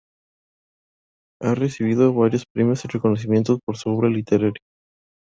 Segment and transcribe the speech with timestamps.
[1.43, 4.59] Ha recibido varios premios y reconocimientos por su obra literaria.